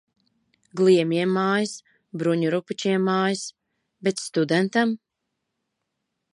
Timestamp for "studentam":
4.27-4.99